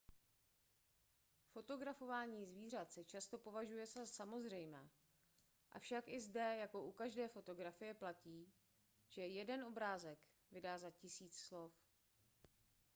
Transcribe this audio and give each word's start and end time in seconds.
fotografování 1.53 2.45
zvířat 2.45 2.91
se 2.91 3.03
často 3.05 3.37
považuje 3.37 3.85
za 3.87 4.05
samozřejmé 4.05 4.89
avšak 5.71 6.07
i 6.07 6.19
zde 6.21 6.57
jako 6.59 6.83
u 6.83 6.91
každé 6.91 7.27
fotografie 7.27 7.93
platí 7.93 8.53
že 9.09 9.21
jeden 9.27 9.63
obrázek 9.63 10.19
vydá 10.51 10.77
za 10.77 10.91
tisíc 10.91 11.37
slov 11.37 11.73